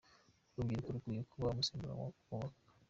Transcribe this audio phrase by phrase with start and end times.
[0.53, 2.59] Urubyiruko rukwiye kuba umusemburo wo kubaka.